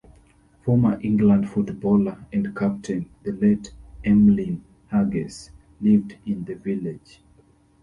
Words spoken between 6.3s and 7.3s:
the village.